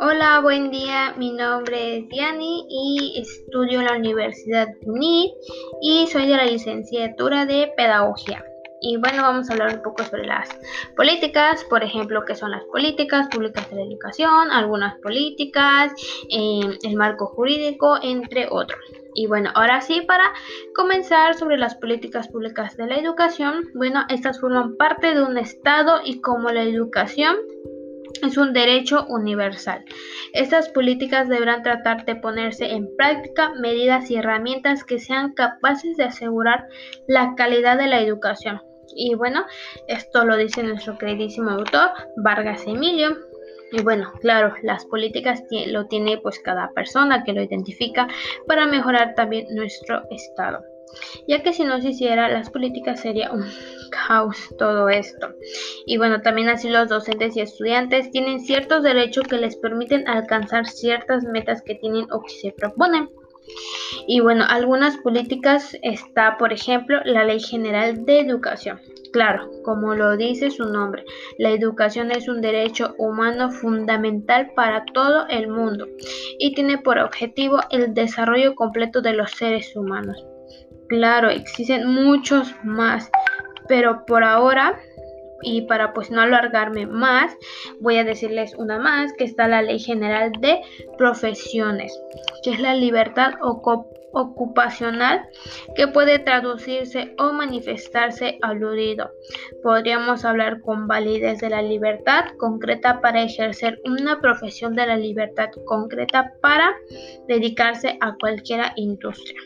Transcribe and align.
Hola, 0.00 0.40
buen 0.42 0.70
día. 0.70 1.14
Mi 1.16 1.32
nombre 1.32 1.98
es 1.98 2.08
Diani 2.08 2.66
y 2.68 3.18
estudio 3.18 3.80
en 3.80 3.86
la 3.86 3.96
Universidad 3.96 4.68
UNID 4.84 5.30
y 5.80 6.06
soy 6.08 6.26
de 6.26 6.36
la 6.36 6.44
licenciatura 6.44 7.46
de 7.46 7.72
Pedagogía. 7.76 8.44
Y 8.82 8.98
bueno, 8.98 9.22
vamos 9.22 9.48
a 9.48 9.54
hablar 9.54 9.74
un 9.74 9.82
poco 9.82 10.04
sobre 10.04 10.26
las 10.26 10.48
políticas, 10.96 11.64
por 11.70 11.82
ejemplo, 11.82 12.24
qué 12.26 12.34
son 12.34 12.50
las 12.50 12.64
políticas 12.64 13.28
públicas 13.28 13.70
de 13.70 13.76
la 13.76 13.82
educación, 13.82 14.50
algunas 14.50 14.98
políticas, 14.98 15.92
eh, 16.30 16.60
el 16.82 16.94
marco 16.96 17.26
jurídico, 17.26 17.98
entre 18.02 18.46
otros. 18.50 18.80
Y 19.18 19.26
bueno, 19.26 19.50
ahora 19.56 19.80
sí, 19.80 20.02
para 20.02 20.32
comenzar 20.76 21.34
sobre 21.34 21.58
las 21.58 21.74
políticas 21.74 22.28
públicas 22.28 22.76
de 22.76 22.86
la 22.86 22.94
educación, 22.94 23.64
bueno, 23.74 24.04
estas 24.08 24.40
forman 24.40 24.76
parte 24.76 25.12
de 25.12 25.22
un 25.24 25.36
Estado 25.36 26.02
y 26.04 26.20
como 26.20 26.50
la 26.50 26.62
educación 26.62 27.34
es 28.22 28.36
un 28.36 28.52
derecho 28.52 29.06
universal. 29.08 29.84
Estas 30.34 30.68
políticas 30.68 31.28
deberán 31.28 31.64
tratar 31.64 32.04
de 32.04 32.14
ponerse 32.14 32.70
en 32.70 32.94
práctica 32.96 33.54
medidas 33.60 34.08
y 34.08 34.14
herramientas 34.14 34.84
que 34.84 35.00
sean 35.00 35.32
capaces 35.32 35.96
de 35.96 36.04
asegurar 36.04 36.68
la 37.08 37.34
calidad 37.34 37.76
de 37.76 37.88
la 37.88 38.00
educación. 38.00 38.62
Y 38.94 39.16
bueno, 39.16 39.44
esto 39.88 40.24
lo 40.24 40.36
dice 40.36 40.62
nuestro 40.62 40.96
queridísimo 40.96 41.50
autor 41.50 41.90
Vargas 42.18 42.62
Emilio. 42.68 43.16
Y 43.72 43.82
bueno, 43.82 44.12
claro, 44.20 44.54
las 44.62 44.86
políticas 44.86 45.42
lo 45.66 45.86
tiene 45.86 46.18
pues 46.18 46.38
cada 46.40 46.70
persona 46.72 47.24
que 47.24 47.32
lo 47.32 47.42
identifica 47.42 48.08
para 48.46 48.66
mejorar 48.66 49.14
también 49.14 49.46
nuestro 49.54 50.02
estado 50.10 50.64
ya 51.26 51.42
que 51.42 51.52
si 51.52 51.64
no 51.64 51.80
se 51.80 51.90
hiciera 51.90 52.28
las 52.28 52.50
políticas 52.50 53.00
sería 53.00 53.32
un 53.32 53.44
caos 53.90 54.36
todo 54.58 54.88
esto. 54.88 55.28
Y 55.86 55.98
bueno, 55.98 56.20
también 56.20 56.48
así 56.48 56.68
los 56.68 56.88
docentes 56.88 57.36
y 57.36 57.40
estudiantes 57.40 58.10
tienen 58.10 58.40
ciertos 58.40 58.82
derechos 58.82 59.26
que 59.26 59.38
les 59.38 59.56
permiten 59.56 60.08
alcanzar 60.08 60.66
ciertas 60.66 61.24
metas 61.24 61.62
que 61.62 61.74
tienen 61.74 62.06
o 62.10 62.22
que 62.22 62.30
se 62.30 62.52
proponen. 62.52 63.08
Y 64.06 64.20
bueno, 64.20 64.44
algunas 64.48 64.96
políticas 64.98 65.76
está, 65.82 66.36
por 66.36 66.52
ejemplo, 66.52 67.00
la 67.04 67.24
Ley 67.24 67.40
General 67.40 68.04
de 68.04 68.20
Educación. 68.20 68.80
Claro, 69.12 69.50
como 69.64 69.94
lo 69.94 70.16
dice 70.16 70.50
su 70.50 70.64
nombre, 70.64 71.04
la 71.38 71.50
educación 71.50 72.10
es 72.10 72.28
un 72.28 72.40
derecho 72.40 72.94
humano 72.98 73.50
fundamental 73.50 74.52
para 74.54 74.84
todo 74.86 75.26
el 75.28 75.48
mundo 75.48 75.86
y 76.38 76.54
tiene 76.54 76.78
por 76.78 76.98
objetivo 76.98 77.60
el 77.70 77.94
desarrollo 77.94 78.54
completo 78.54 79.00
de 79.00 79.14
los 79.14 79.30
seres 79.30 79.74
humanos. 79.74 80.24
Claro, 80.88 81.28
existen 81.30 81.86
muchos 81.86 82.54
más, 82.64 83.10
pero 83.66 84.04
por 84.06 84.24
ahora 84.24 84.78
y 85.42 85.62
para 85.62 85.92
pues 85.92 86.10
no 86.10 86.20
alargarme 86.20 86.86
más, 86.86 87.36
voy 87.80 87.96
a 87.98 88.04
decirles 88.04 88.54
una 88.56 88.78
más, 88.78 89.12
que 89.12 89.24
está 89.24 89.48
la 89.48 89.62
Ley 89.62 89.78
General 89.78 90.32
de 90.40 90.60
Profesiones, 90.96 91.98
que 92.42 92.50
es 92.50 92.60
la 92.60 92.74
libertad 92.74 93.34
ocupacional 94.12 95.28
que 95.76 95.86
puede 95.88 96.18
traducirse 96.18 97.14
o 97.18 97.32
manifestarse 97.32 98.38
aludido. 98.42 99.10
Podríamos 99.62 100.24
hablar 100.24 100.60
con 100.60 100.86
validez 100.86 101.38
de 101.40 101.50
la 101.50 101.62
libertad 101.62 102.24
concreta 102.38 103.00
para 103.00 103.22
ejercer 103.22 103.80
una 103.84 104.20
profesión 104.20 104.74
de 104.74 104.86
la 104.86 104.96
libertad 104.96 105.50
concreta 105.66 106.32
para 106.40 106.74
dedicarse 107.26 107.98
a 108.00 108.14
cualquier 108.16 108.62
industria. 108.76 109.40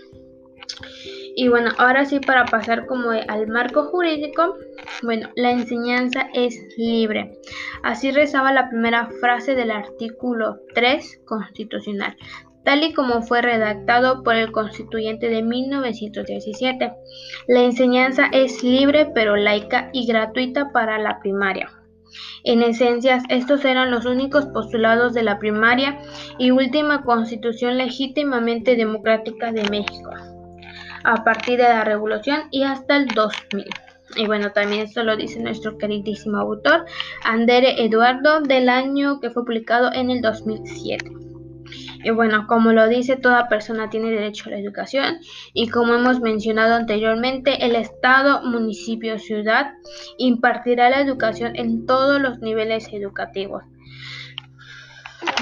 Y 1.35 1.49
bueno, 1.49 1.71
ahora 1.79 2.05
sí 2.05 2.21
para 2.21 2.45
pasar 2.45 2.87
como 2.87 3.11
al 3.11 3.47
marco 3.47 3.85
jurídico, 3.85 4.57
bueno, 5.03 5.31
la 5.35 5.51
enseñanza 5.51 6.29
es 6.35 6.55
libre. 6.77 7.39
Así 7.83 8.11
rezaba 8.11 8.53
la 8.53 8.69
primera 8.69 9.09
frase 9.21 9.55
del 9.55 9.71
artículo 9.71 10.59
3 10.75 11.23
constitucional, 11.25 12.17
tal 12.65 12.83
y 12.85 12.93
como 12.93 13.23
fue 13.23 13.41
redactado 13.41 14.23
por 14.23 14.35
el 14.35 14.53
constituyente 14.53 15.31
de 15.31 15.43
1917. 15.43 16.93
La 17.49 17.61
enseñanza 17.63 18.29
es 18.33 18.63
libre 18.63 19.11
pero 19.15 19.37
laica 19.37 19.89
y 19.93 20.07
gratuita 20.07 20.71
para 20.73 20.99
la 20.99 21.19
primaria. 21.21 21.71
En 22.45 22.63
esencia, 22.63 23.23
estos 23.31 23.65
eran 23.65 23.91
los 23.91 24.05
únicos 24.05 24.45
postulados 24.47 25.15
de 25.15 25.23
la 25.23 25.39
primaria 25.39 25.99
y 26.37 26.51
última 26.51 27.05
constitución 27.05 27.79
legítimamente 27.79 28.77
democrática 28.77 29.51
de 29.51 29.67
México 29.71 30.11
a 31.05 31.25
partir 31.25 31.59
de 31.59 31.65
la 31.65 31.85
revolución 31.85 32.43
y 32.51 32.63
hasta 32.63 32.97
el 32.97 33.09
2000. 33.09 33.65
Y 34.17 34.27
bueno, 34.27 34.53
también 34.53 34.83
esto 34.83 35.03
lo 35.03 35.17
dice 35.17 35.41
nuestro 35.41 35.79
queridísimo 35.79 36.37
autor, 36.39 36.85
Andere 37.25 37.83
Eduardo, 37.85 38.41
del 38.43 38.69
año 38.69 39.21
que 39.21 39.31
fue 39.31 39.45
publicado 39.45 39.91
en 39.93 40.11
el 40.11 40.21
2007. 40.21 41.11
Y 42.05 42.11
bueno, 42.11 42.47
como 42.47 42.73
lo 42.73 42.89
dice, 42.89 43.17
toda 43.17 43.49
persona 43.49 43.89
tiene 43.89 44.11
derecho 44.11 44.49
a 44.49 44.51
la 44.51 44.59
educación 44.59 45.19
y 45.53 45.69
como 45.69 45.95
hemos 45.95 46.21
mencionado 46.21 46.75
anteriormente, 46.75 47.65
el 47.65 47.77
Estado, 47.77 48.43
municipio, 48.45 49.19
ciudad 49.19 49.73
impartirá 50.19 50.91
la 50.91 51.01
educación 51.01 51.53
en 51.55 51.87
todos 51.87 52.21
los 52.21 52.41
niveles 52.41 52.89
educativos. 52.93 53.63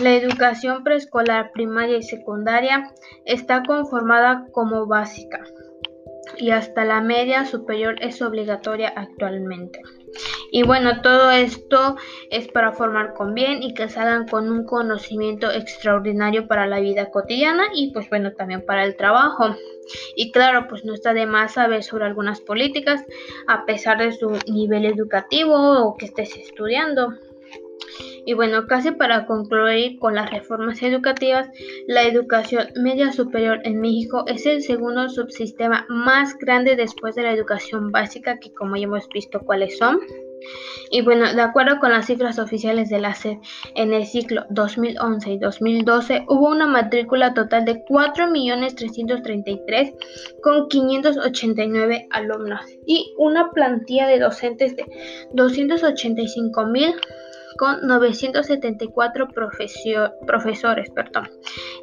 La 0.01 0.15
educación 0.15 0.83
preescolar, 0.85 1.53
primaria 1.53 1.99
y 1.99 2.03
secundaria 2.03 2.93
está 3.25 3.63
conformada 3.63 4.47
como 4.53 4.87
básica 4.87 5.45
y 6.37 6.51
hasta 6.51 6.85
la 6.85 7.01
media 7.01 7.45
superior 7.45 7.97
es 8.01 8.23
obligatoria 8.23 8.93
actualmente. 8.97 9.81
Y 10.51 10.65
bueno, 10.65 11.01
todo 11.03 11.31
esto 11.31 11.97
es 12.31 12.49
para 12.49 12.73
formar 12.73 13.15
con 13.15 13.35
bien 13.35 13.63
y 13.63 13.75
que 13.75 13.89
salgan 13.89 14.27
con 14.27 14.51
un 14.51 14.65
conocimiento 14.65 15.51
extraordinario 15.51 16.49
para 16.49 16.67
la 16.67 16.81
vida 16.81 17.11
cotidiana 17.11 17.65
y 17.75 17.93
pues 17.93 18.09
bueno, 18.09 18.33
también 18.33 18.65
para 18.65 18.85
el 18.85 18.97
trabajo. 18.97 19.55
Y 20.17 20.33
claro, 20.33 20.67
pues 20.69 20.85
no 20.85 20.95
está 20.95 21.15
de 21.15 21.27
más 21.27 21.55
saber 21.55 21.83
sobre 21.83 22.07
algunas 22.07 22.41
políticas 22.41 23.05
a 23.47 23.65
pesar 23.65 23.99
de 23.99 24.13
su 24.13 24.39
nivel 24.47 24.87
educativo 24.87 25.55
o 25.55 25.97
que 25.97 26.07
estés 26.07 26.37
estudiando. 26.37 27.13
Y 28.27 28.35
bueno, 28.35 28.67
casi 28.67 28.93
para 28.93 29.27
concluir 29.27 29.99
con 29.99 30.15
las 30.15 30.31
reformas 30.31 30.83
educativas, 30.83 31.49
la 31.87 32.03
educación 32.03 32.69
media 32.77 33.13
superior 33.13 33.61
en 33.65 33.81
México 33.81 34.25
es 34.27 34.47
el 34.47 34.63
segundo 34.63 35.09
subsistema 35.09 35.87
más 35.89 36.37
grande 36.39 36.77
después 36.77 37.15
de 37.15 37.23
la 37.23 37.33
educación 37.33 37.91
básica, 37.91 38.39
que 38.39 38.53
como 38.53 38.77
ya 38.77 38.85
hemos 38.85 39.09
visto 39.09 39.41
cuáles 39.41 39.79
son. 39.79 40.01
Y 40.91 41.03
bueno, 41.03 41.33
de 41.33 41.43
acuerdo 41.43 41.79
con 41.79 41.93
las 41.93 42.07
cifras 42.07 42.39
oficiales 42.39 42.89
de 42.89 42.99
la 42.99 43.15
SED, 43.15 43.37
en 43.75 43.93
el 43.93 44.07
ciclo 44.07 44.47
2011 44.51 45.33
y 45.33 45.39
2012 45.39 46.25
hubo 46.29 46.49
una 46.49 46.67
matrícula 46.67 47.35
total 47.35 47.65
de 47.65 47.85
4.333.000 47.85 49.95
con 50.43 50.69
589 50.69 52.09
alumnos 52.11 52.61
y 52.87 53.15
una 53.19 53.51
plantilla 53.51 54.07
de 54.07 54.19
docentes 54.19 54.75
de 54.77 54.87
285.000 55.35 56.95
con 57.61 57.87
974 57.87 59.29
profesores 59.29 60.91
perdón, 60.95 61.29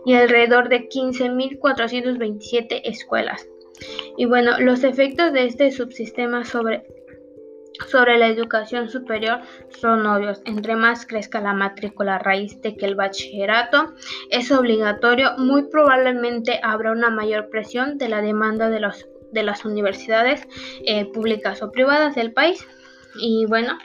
y 0.07 0.15
alrededor 0.15 0.69
de 0.69 0.89
15.427 0.89 2.81
escuelas. 2.83 3.47
Y 4.17 4.25
bueno, 4.25 4.59
los 4.59 4.83
efectos 4.83 5.31
de 5.33 5.45
este 5.45 5.69
subsistema 5.69 6.45
sobre, 6.45 6.83
sobre 7.89 8.17
la 8.17 8.27
educación 8.27 8.89
superior 8.89 9.41
son 9.69 10.03
obvios. 10.07 10.41
Entre 10.45 10.75
más 10.75 11.05
crezca 11.05 11.41
la 11.41 11.53
matrícula 11.53 12.17
raíz 12.17 12.59
de 12.63 12.75
que 12.75 12.87
el 12.87 12.95
bachillerato 12.95 13.93
es 14.31 14.51
obligatorio, 14.51 15.37
muy 15.37 15.69
probablemente 15.69 16.59
habrá 16.63 16.91
una 16.91 17.11
mayor 17.11 17.51
presión 17.51 17.99
de 17.99 18.09
la 18.09 18.23
demanda 18.23 18.71
de, 18.71 18.79
los, 18.79 19.07
de 19.31 19.43
las 19.43 19.63
universidades 19.63 20.41
eh, 20.87 21.05
públicas 21.05 21.61
o 21.61 21.71
privadas 21.71 22.15
del 22.15 22.33
país. 22.33 22.65
Y 23.19 23.45
bueno, 23.45 23.77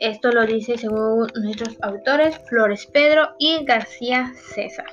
esto 0.00 0.30
lo 0.30 0.46
dice 0.46 0.78
según 0.78 1.28
nuestros 1.34 1.76
autores 1.82 2.38
Flores 2.48 2.86
Pedro 2.86 3.28
y 3.38 3.64
García 3.64 4.32
César. 4.54 4.86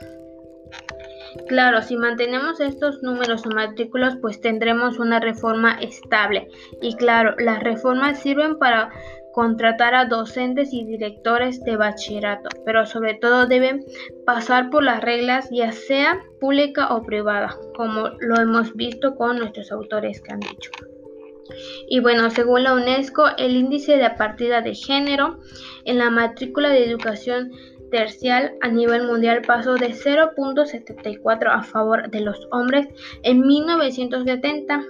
Claro, 1.47 1.81
si 1.81 1.95
mantenemos 1.95 2.59
estos 2.59 3.01
números 3.03 3.45
o 3.45 3.49
matrículas, 3.49 4.17
pues 4.21 4.41
tendremos 4.41 4.99
una 4.99 5.19
reforma 5.19 5.77
estable. 5.81 6.47
Y 6.81 6.95
claro, 6.95 7.35
las 7.37 7.63
reformas 7.63 8.19
sirven 8.19 8.57
para 8.57 8.91
contratar 9.33 9.93
a 9.93 10.05
docentes 10.05 10.73
y 10.73 10.83
directores 10.83 11.63
de 11.63 11.77
bachillerato, 11.77 12.49
pero 12.65 12.87
sobre 12.87 13.13
todo 13.13 13.45
deben 13.45 13.85
pasar 14.25 14.71
por 14.71 14.83
las 14.83 15.01
reglas 15.01 15.47
ya 15.51 15.71
sea 15.71 16.19
pública 16.39 16.93
o 16.95 17.03
privada, 17.03 17.55
como 17.75 18.09
lo 18.19 18.41
hemos 18.41 18.73
visto 18.73 19.15
con 19.15 19.37
nuestros 19.37 19.71
autores 19.71 20.21
que 20.21 20.33
han 20.33 20.39
dicho. 20.39 20.71
Y 21.87 21.99
bueno, 21.99 22.29
según 22.29 22.63
la 22.63 22.73
UNESCO, 22.73 23.25
el 23.37 23.55
índice 23.55 23.97
de 23.97 24.09
partida 24.11 24.61
de 24.61 24.75
género 24.75 25.39
en 25.85 25.97
la 25.97 26.09
matrícula 26.09 26.69
de 26.69 26.85
educación 26.85 27.51
tercial 27.91 28.55
a 28.61 28.67
nivel 28.67 29.07
mundial 29.07 29.41
pasó 29.45 29.75
de 29.75 29.93
0.74 29.93 31.49
a 31.51 31.63
favor 31.63 32.09
de 32.09 32.21
los 32.21 32.47
hombres 32.51 32.87
en 33.23 33.41
1970 33.41 34.83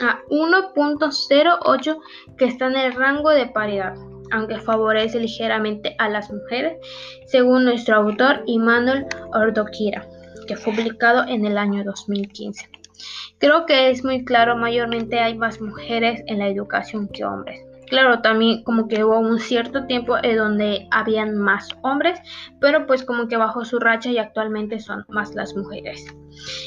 a 0.00 0.20
1.08 0.28 1.98
que 2.36 2.44
está 2.46 2.66
en 2.66 2.76
el 2.76 2.92
rango 2.94 3.30
de 3.30 3.46
paridad, 3.46 3.94
aunque 4.32 4.58
favorece 4.58 5.20
ligeramente 5.20 5.94
a 5.98 6.08
las 6.08 6.30
mujeres, 6.30 6.78
según 7.26 7.64
nuestro 7.64 7.96
autor 7.96 8.42
Immanuel 8.46 9.06
Ordoquira, 9.32 10.08
que 10.46 10.56
fue 10.56 10.72
publicado 10.72 11.24
en 11.28 11.46
el 11.46 11.58
año 11.58 11.84
2015. 11.84 12.68
Creo 13.38 13.66
que 13.66 13.90
es 13.90 14.04
muy 14.04 14.24
claro, 14.24 14.56
mayormente 14.56 15.18
hay 15.18 15.36
más 15.36 15.60
mujeres 15.60 16.22
en 16.26 16.38
la 16.38 16.48
educación 16.48 17.08
que 17.08 17.24
hombres. 17.24 17.60
Claro, 17.88 18.22
también 18.22 18.64
como 18.64 18.88
que 18.88 19.04
hubo 19.04 19.18
un 19.18 19.38
cierto 19.38 19.86
tiempo 19.86 20.16
en 20.22 20.36
donde 20.36 20.88
habían 20.90 21.36
más 21.36 21.68
hombres, 21.82 22.18
pero 22.60 22.86
pues 22.86 23.04
como 23.04 23.28
que 23.28 23.36
bajó 23.36 23.64
su 23.64 23.78
racha 23.78 24.10
y 24.10 24.18
actualmente 24.18 24.80
son 24.80 25.04
más 25.08 25.34
las 25.34 25.54
mujeres. 25.54 26.04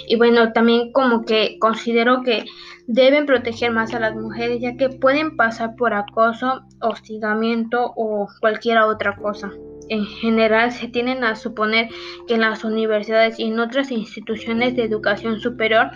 Y 0.08 0.16
bueno, 0.16 0.54
también 0.54 0.92
como 0.92 1.26
que 1.26 1.58
considero 1.60 2.22
que 2.22 2.46
deben 2.86 3.26
proteger 3.26 3.72
más 3.72 3.94
a 3.94 4.00
las 4.00 4.16
mujeres 4.16 4.62
ya 4.62 4.78
que 4.78 4.90
pueden 4.90 5.36
pasar 5.36 5.76
por 5.76 5.94
acoso, 5.94 6.62
hostigamiento 6.82 7.94
o 7.96 8.28
cualquier 8.40 8.78
otra 8.80 9.16
cosa. 9.18 9.52
En 9.90 10.06
general 10.06 10.72
se 10.72 10.88
tienden 10.88 11.24
a 11.24 11.36
suponer 11.36 11.90
que 12.28 12.36
en 12.36 12.42
las 12.42 12.64
universidades 12.64 13.40
y 13.40 13.46
en 13.46 13.60
otras 13.60 13.92
instituciones 13.92 14.76
de 14.76 14.84
educación 14.84 15.40
superior 15.40 15.92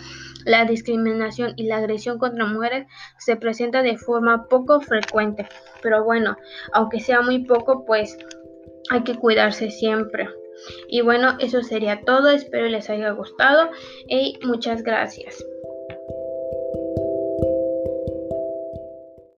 la 0.46 0.66
discriminación 0.66 1.54
y 1.56 1.64
la 1.64 1.78
agresión 1.78 2.18
contra 2.18 2.46
mujeres 2.46 2.88
se 3.20 3.36
presenta 3.36 3.82
de 3.84 3.98
forma 3.98 4.48
poco 4.48 4.82
frecuente. 4.82 5.48
Pero 5.82 6.04
bueno, 6.04 6.38
aunque 6.74 7.00
sea 7.00 7.22
muy 7.22 7.46
poco, 7.46 7.86
pues 7.86 8.18
hay 8.90 9.04
que 9.04 9.16
cuidarse 9.16 9.70
siempre. 9.70 10.30
Y 10.88 11.02
bueno, 11.02 11.38
eso 11.40 11.62
sería 11.64 12.02
todo. 12.02 12.30
Espero 12.30 12.68
les 12.68 12.90
haya 12.90 13.12
gustado 13.12 13.70
y 14.08 14.40
muchas 14.44 14.84
gracias. 14.84 15.44